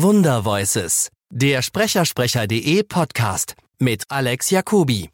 [0.00, 5.10] Wundervoices, der Sprechersprecher.de Podcast mit Alex Jacobi.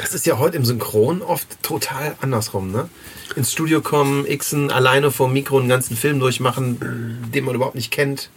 [0.00, 2.88] Das ist ja heute im Synchron oft total andersrum, ne?
[3.36, 7.74] Ins Studio kommen, Xen, alleine vor dem Mikro einen ganzen Film durchmachen, den man überhaupt
[7.74, 8.30] nicht kennt.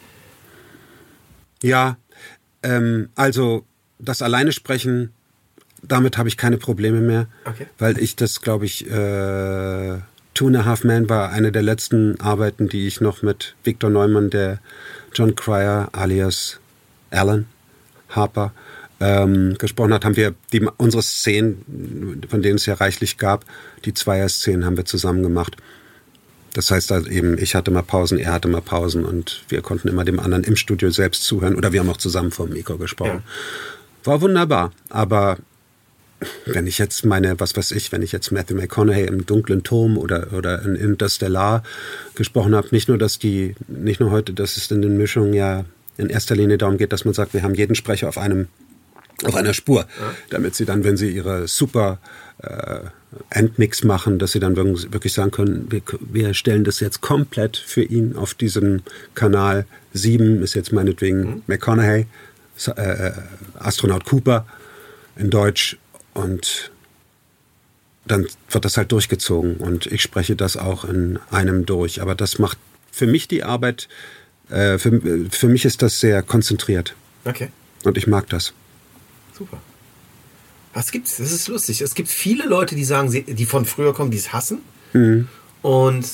[1.63, 1.95] Ja,
[2.63, 3.65] ähm, also
[3.99, 5.11] das Alleine sprechen,
[5.83, 7.67] damit habe ich keine Probleme mehr, Okay.
[7.79, 9.97] weil ich das, glaube ich, äh,
[10.33, 13.89] Two and a Half Men war eine der letzten Arbeiten, die ich noch mit Victor
[13.89, 14.59] Neumann, der
[15.13, 16.59] John Cryer alias
[17.09, 17.45] Alan
[18.09, 18.53] Harper
[19.01, 23.45] ähm, gesprochen hat, haben wir die, unsere Szenen, von denen es ja reichlich gab,
[23.83, 25.57] die Zweier-Szenen haben wir zusammen gemacht.
[26.53, 29.87] Das heißt also eben, ich hatte mal Pausen, er hatte mal Pausen und wir konnten
[29.87, 32.77] immer dem anderen im Studio selbst zuhören oder wir haben auch zusammen vor dem Mikro
[32.77, 33.23] gesprochen.
[34.03, 35.37] War wunderbar, aber
[36.45, 39.97] wenn ich jetzt meine, was weiß ich, wenn ich jetzt Matthew McConaughey im dunklen Turm
[39.97, 41.63] oder, oder in Interstellar
[42.15, 45.65] gesprochen habe, nicht nur, dass die, nicht nur heute, dass es in den Mischungen ja
[45.97, 48.47] in erster Linie darum geht, dass man sagt, wir haben jeden Sprecher auf einem
[49.25, 49.85] auf einer Spur,
[50.29, 51.99] damit sie dann, wenn sie ihre super
[52.39, 52.79] äh,
[53.29, 57.83] Endmix machen, dass sie dann wirklich sagen können, wir, wir stellen das jetzt komplett für
[57.83, 58.81] ihn auf diesem
[59.15, 62.07] Kanal 7, ist jetzt meinetwegen McConaughey,
[62.55, 63.11] Sa- äh, äh,
[63.59, 64.45] Astronaut Cooper
[65.17, 65.77] in Deutsch
[66.13, 66.71] und
[68.05, 72.01] dann wird das halt durchgezogen und ich spreche das auch in einem durch.
[72.01, 72.57] Aber das macht
[72.91, 73.87] für mich die Arbeit,
[74.49, 74.99] äh, für,
[75.29, 77.49] für mich ist das sehr konzentriert Okay,
[77.83, 78.53] und ich mag das.
[79.41, 79.57] Super.
[80.73, 81.17] Was gibt's?
[81.17, 81.81] Das ist lustig.
[81.81, 84.59] Es gibt viele Leute, die sagen, die von früher kommen, die es hassen.
[85.61, 86.07] Und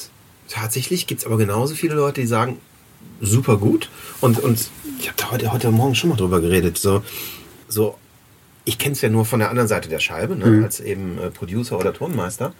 [0.49, 2.57] tatsächlich gibt es aber genauso viele Leute, die sagen,
[3.21, 3.89] super gut.
[4.21, 6.77] Und, und ich habe da heute, heute Morgen schon mal drüber geredet.
[6.77, 7.03] So,
[7.67, 7.97] so
[8.65, 11.29] ich kenne es ja nur von der anderen Seite der Scheibe, ne, als eben äh,
[11.29, 12.53] Producer oder Tonmeister.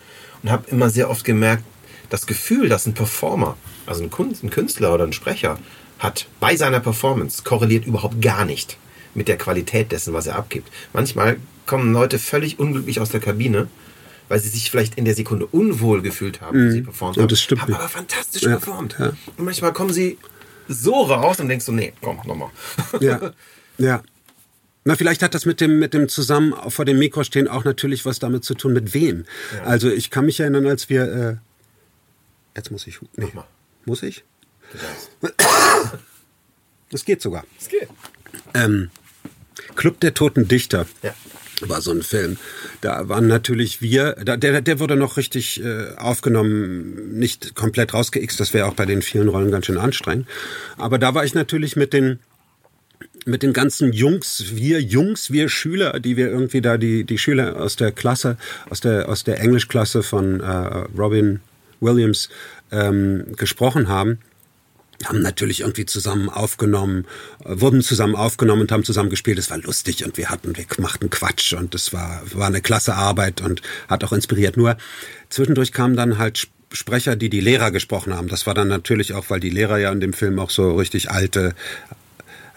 [0.43, 1.63] Und habe immer sehr oft gemerkt,
[2.09, 5.57] das Gefühl, dass ein Performer, also ein, Kunst, ein Künstler oder ein Sprecher,
[5.99, 8.77] hat bei seiner Performance korreliert überhaupt gar nicht
[9.17, 10.69] mit der Qualität dessen, was er abgibt.
[10.93, 13.67] Manchmal kommen Leute völlig unglücklich aus der Kabine,
[14.29, 17.29] weil sie sich vielleicht in der Sekunde unwohl gefühlt haben, wie sie performt Und haben,
[17.29, 18.95] das stimmt haben aber fantastisch Ja, performt.
[18.99, 19.13] ja.
[19.35, 20.17] Und manchmal kommen sie
[20.69, 22.49] so raus und denkst du, nee, komm, nochmal.
[23.01, 23.33] Ja,
[23.77, 24.03] ja.
[24.85, 28.05] Na, vielleicht hat das mit dem, mit dem zusammen vor dem Mikro stehen auch natürlich
[28.05, 29.25] was damit zu tun, mit wem.
[29.65, 31.35] Also ich kann mich erinnern, als wir, äh,
[32.55, 33.27] jetzt muss ich, nee,
[33.85, 34.23] muss ich?
[36.89, 37.43] Das geht sogar.
[37.59, 37.87] Es geht.
[38.53, 38.89] Ähm,
[39.75, 40.85] Club der Toten Dichter.
[41.03, 41.13] Ja.
[41.61, 42.37] War so ein Film.
[42.81, 48.39] Da waren natürlich wir, da, der, der wurde noch richtig äh, aufgenommen, nicht komplett rausgeixt,
[48.39, 50.27] das wäre auch bei den vielen Rollen ganz schön anstrengend.
[50.77, 52.19] Aber da war ich natürlich mit den
[53.25, 57.57] mit den ganzen Jungs, wir Jungs, wir Schüler, die wir irgendwie da, die, die Schüler
[57.57, 58.37] aus der Klasse,
[58.69, 61.41] aus der, aus der Englischklasse von äh, Robin
[61.81, 62.29] Williams
[62.71, 64.19] ähm, gesprochen haben,
[65.05, 67.05] haben natürlich irgendwie zusammen aufgenommen,
[67.45, 69.37] äh, wurden zusammen aufgenommen und haben zusammen gespielt.
[69.37, 72.95] Es war lustig und wir hatten, wir machten Quatsch und es war, war eine klasse
[72.95, 74.57] Arbeit und hat auch inspiriert.
[74.57, 74.77] Nur
[75.29, 78.27] zwischendurch kamen dann halt Sp- Sprecher, die die Lehrer gesprochen haben.
[78.27, 81.09] Das war dann natürlich auch, weil die Lehrer ja in dem Film auch so richtig
[81.09, 81.55] alte,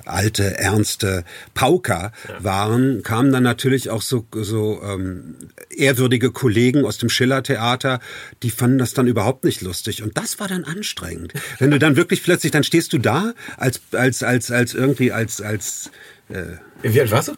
[0.06, 1.24] alte, ernste
[1.54, 5.36] Pauker waren, kamen dann natürlich auch so, so ähm,
[5.70, 8.00] ehrwürdige Kollegen aus dem Schillertheater,
[8.42, 10.02] die fanden das dann überhaupt nicht lustig.
[10.02, 11.32] Und das war dann anstrengend.
[11.58, 15.40] Wenn du dann wirklich plötzlich, dann stehst du da als, als, als, als irgendwie, als,
[15.40, 15.90] als
[16.82, 17.34] Wie alt warst du?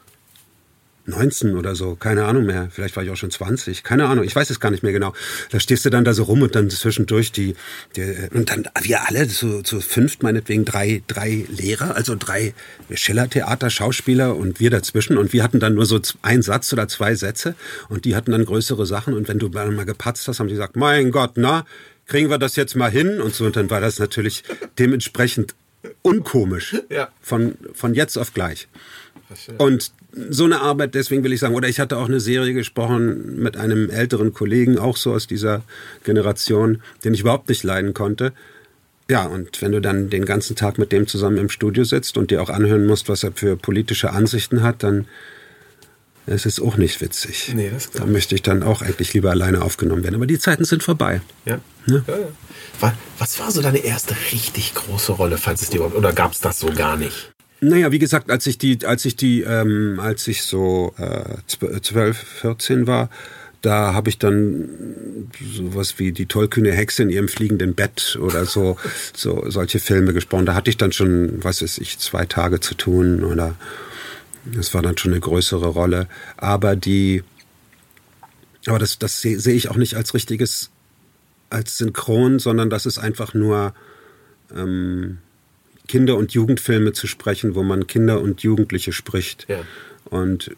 [1.07, 2.69] 19 oder so, keine Ahnung mehr.
[2.71, 5.13] Vielleicht war ich auch schon 20, keine Ahnung, ich weiß es gar nicht mehr genau.
[5.51, 7.55] Da stehst du dann da so rum und dann zwischendurch die,
[7.97, 12.55] die und dann wir alle zu, zu fünft meinetwegen drei, drei Lehrer, also drei
[12.93, 17.15] Schillertheater, Schauspieler und wir dazwischen und wir hatten dann nur so einen Satz oder zwei
[17.15, 17.55] Sätze
[17.89, 20.55] und die hatten dann größere Sachen und wenn du dann mal gepatzt hast, haben die
[20.55, 21.65] gesagt, mein Gott, na,
[22.07, 24.45] kriegen wir das jetzt mal hin und so und dann war das natürlich
[24.79, 25.55] dementsprechend
[26.03, 26.77] unkomisch.
[26.91, 27.09] Ja.
[27.21, 28.69] Von, von jetzt auf gleich.
[29.59, 29.93] Und
[30.31, 33.57] so eine Arbeit, deswegen will ich sagen, oder ich hatte auch eine Serie gesprochen mit
[33.57, 35.63] einem älteren Kollegen, auch so aus dieser
[36.05, 38.33] Generation, den ich überhaupt nicht leiden konnte.
[39.11, 42.31] Ja, und wenn du dann den ganzen Tag mit dem zusammen im Studio sitzt und
[42.31, 45.07] dir auch anhören musst, was er für politische Ansichten hat, dann
[46.27, 47.51] ist es auch nicht witzig.
[47.55, 50.15] Nee, das Da möchte ich dann auch eigentlich lieber alleine aufgenommen werden.
[50.15, 51.21] Aber die Zeiten sind vorbei.
[51.47, 51.59] Ja.
[51.87, 51.97] ja.
[52.07, 52.15] ja.
[52.79, 56.33] Wa- Was war so deine erste richtig große Rolle, falls es dir überhaupt, oder gab
[56.33, 57.32] es das so gar nicht?
[57.65, 61.81] Naja, wie gesagt, als ich die, als ich die, ähm, als ich so äh, zw-
[61.81, 63.09] 12, 14 war,
[63.61, 64.69] da habe ich dann
[65.55, 68.77] sowas wie die tollkühne Hexe in ihrem fliegenden Bett oder so,
[69.17, 70.45] so solche Filme gesprochen.
[70.47, 73.55] Da hatte ich dann schon, was weiß ich, zwei Tage zu tun oder
[74.45, 76.09] Das war dann schon eine größere Rolle.
[76.37, 77.23] Aber die,
[78.67, 80.71] aber das, das sehe seh ich auch nicht als richtiges,
[81.51, 83.75] als Synchron, sondern das ist einfach nur
[84.57, 85.19] ähm,
[85.89, 89.47] Kinder- und Jugendfilme zu sprechen, wo man Kinder und Jugendliche spricht.
[89.49, 89.61] Ja.
[90.05, 90.51] Und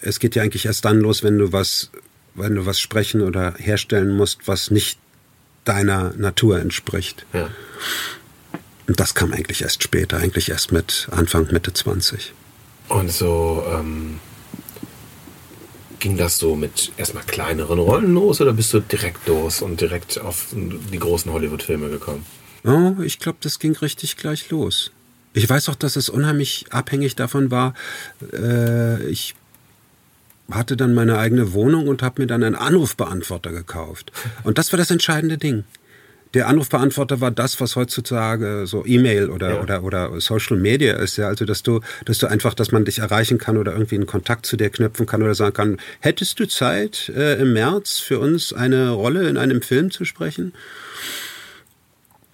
[0.00, 1.90] es geht ja eigentlich erst dann los, wenn du was,
[2.34, 4.98] wenn du was sprechen oder herstellen musst, was nicht
[5.64, 7.26] deiner Natur entspricht.
[7.32, 7.50] Ja.
[8.86, 12.32] Und das kam eigentlich erst später, eigentlich erst mit Anfang, Mitte 20.
[12.88, 14.20] Und so ähm,
[15.98, 20.20] ging das so mit erstmal kleineren Rollen los oder bist du direkt los und direkt
[20.20, 22.24] auf die großen Hollywood-Filme gekommen?
[22.66, 24.90] Oh, ich glaube, das ging richtig gleich los.
[25.32, 27.74] Ich weiß auch, dass es unheimlich abhängig davon war.
[28.32, 29.34] Äh, ich
[30.50, 34.12] hatte dann meine eigene Wohnung und habe mir dann einen Anrufbeantworter gekauft.
[34.44, 35.64] Und das war das entscheidende Ding.
[36.34, 39.60] Der Anrufbeantworter war das, was heutzutage so E-Mail oder, ja.
[39.62, 41.28] oder, oder Social Media ist, ja.
[41.28, 44.44] Also, dass du, dass du einfach, dass man dich erreichen kann oder irgendwie einen Kontakt
[44.44, 48.52] zu dir knüpfen kann oder sagen kann, hättest du Zeit, äh, im März für uns
[48.52, 50.52] eine Rolle in einem Film zu sprechen?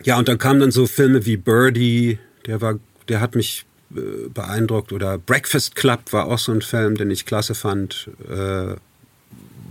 [0.05, 2.79] Ja, und dann kamen dann so Filme wie Birdie, der war,
[3.09, 3.65] der hat mich
[3.95, 4.93] äh, beeindruckt.
[4.93, 8.75] Oder Breakfast Club war auch so ein Film, den ich klasse fand, äh,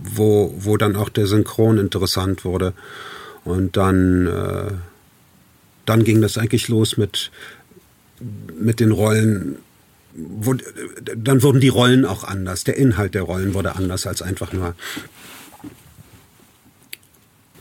[0.02, 2.72] wo, wo dann auch der Synchron interessant wurde.
[3.44, 4.72] Und dann, äh,
[5.86, 7.30] dann ging das eigentlich los mit,
[8.58, 9.56] mit den Rollen.
[10.14, 10.54] Wo,
[11.16, 12.64] dann wurden die Rollen auch anders.
[12.64, 14.74] Der Inhalt der Rollen wurde anders als einfach nur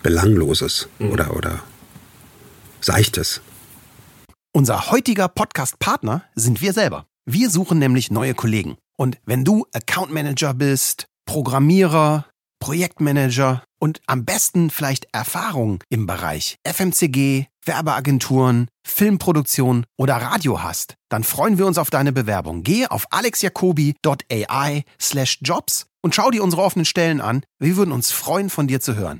[0.03, 1.11] Belangloses mhm.
[1.11, 1.63] oder, oder
[2.81, 3.41] Seichtes.
[4.53, 7.05] Unser heutiger Podcast-Partner sind wir selber.
[7.25, 8.77] Wir suchen nämlich neue Kollegen.
[8.97, 12.25] Und wenn du Account Manager bist, Programmierer,
[12.59, 21.23] Projektmanager und am besten vielleicht Erfahrung im Bereich FMCG, Werbeagenturen, Filmproduktion oder Radio hast, dann
[21.23, 22.63] freuen wir uns auf deine Bewerbung.
[22.63, 27.43] Gehe auf alexjacobi.ai slash jobs und schau dir unsere offenen Stellen an.
[27.59, 29.19] Wir würden uns freuen, von dir zu hören.